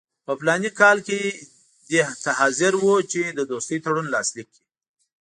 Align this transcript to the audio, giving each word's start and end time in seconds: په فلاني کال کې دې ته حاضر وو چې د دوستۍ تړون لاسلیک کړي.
په 0.25 0.31
فلاني 0.39 0.69
کال 0.79 0.97
کې 1.07 1.19
دې 1.89 2.01
ته 2.23 2.31
حاضر 2.39 2.73
وو 2.77 2.95
چې 3.11 3.21
د 3.37 3.39
دوستۍ 3.51 3.77
تړون 3.85 4.07
لاسلیک 4.15 4.47
کړي. 4.55 4.63